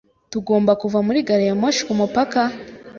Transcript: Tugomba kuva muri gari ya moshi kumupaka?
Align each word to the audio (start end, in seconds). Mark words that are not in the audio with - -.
Tugomba 0.31 0.71
kuva 0.81 0.99
muri 1.07 1.19
gari 1.27 1.45
ya 1.49 1.55
moshi 1.61 1.81
kumupaka? 1.87 2.39